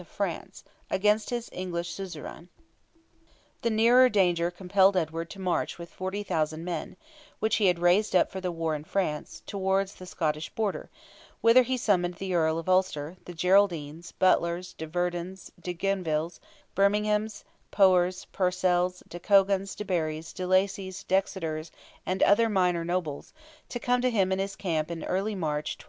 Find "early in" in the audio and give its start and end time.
25.06-25.38